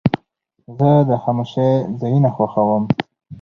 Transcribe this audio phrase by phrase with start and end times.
[0.77, 1.69] زه د خاموشۍ
[1.99, 2.83] ځایونه خوښوم.